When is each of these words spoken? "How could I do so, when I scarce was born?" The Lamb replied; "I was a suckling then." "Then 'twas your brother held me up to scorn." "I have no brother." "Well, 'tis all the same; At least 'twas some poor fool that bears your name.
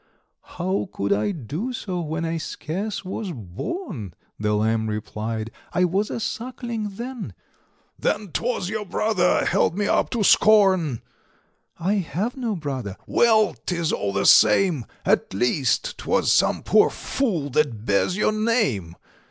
"How 0.57 0.89
could 0.91 1.13
I 1.13 1.29
do 1.29 1.73
so, 1.73 2.01
when 2.01 2.25
I 2.25 2.37
scarce 2.37 3.05
was 3.05 3.31
born?" 3.33 4.15
The 4.39 4.55
Lamb 4.55 4.87
replied; 4.87 5.51
"I 5.73 5.85
was 5.85 6.09
a 6.09 6.19
suckling 6.19 6.89
then." 6.93 7.35
"Then 7.99 8.29
'twas 8.29 8.67
your 8.67 8.83
brother 8.83 9.45
held 9.45 9.77
me 9.77 9.85
up 9.85 10.09
to 10.09 10.23
scorn." 10.23 11.03
"I 11.79 11.97
have 11.97 12.35
no 12.35 12.55
brother." 12.55 12.97
"Well, 13.05 13.53
'tis 13.67 13.91
all 13.93 14.11
the 14.11 14.25
same; 14.25 14.87
At 15.05 15.35
least 15.35 15.99
'twas 15.99 16.31
some 16.31 16.63
poor 16.63 16.89
fool 16.89 17.51
that 17.51 17.85
bears 17.85 18.17
your 18.17 18.31
name. 18.31 18.95